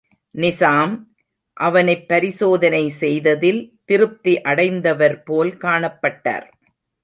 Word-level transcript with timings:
நிசாம், 0.35 0.93
அவனைப் 1.53 2.07
பரிசோதனை 2.07 2.89
செய்ததில் 2.89 3.61
திருப்தி 3.85 4.41
அடைந்தவர் 4.41 5.23
போல் 5.23 5.57
காணப்பட்டார். 5.57 6.47